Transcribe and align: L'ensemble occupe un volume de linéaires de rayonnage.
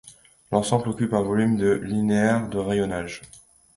L'ensemble 0.51 0.89
occupe 0.89 1.13
un 1.13 1.21
volume 1.21 1.57
de 1.57 1.73
linéaires 1.73 2.49
de 2.49 2.57
rayonnage. 2.57 3.21